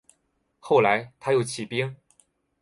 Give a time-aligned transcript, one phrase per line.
[0.57, 1.95] 后来他又起兵。